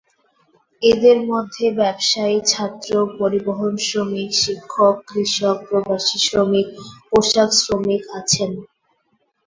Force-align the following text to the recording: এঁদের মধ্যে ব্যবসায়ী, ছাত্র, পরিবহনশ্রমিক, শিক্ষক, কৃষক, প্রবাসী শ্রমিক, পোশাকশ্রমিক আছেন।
এঁদের 0.81 1.17
মধ্যে 1.31 1.65
ব্যবসায়ী, 1.79 2.37
ছাত্র, 2.45 2.89
পরিবহনশ্রমিক, 3.19 4.29
শিক্ষক, 4.43 4.95
কৃষক, 5.09 5.57
প্রবাসী 5.67 6.17
শ্রমিক, 6.25 6.67
পোশাকশ্রমিক 7.09 8.03
আছেন। 8.19 8.51